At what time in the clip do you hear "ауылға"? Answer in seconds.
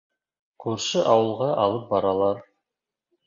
1.11-1.51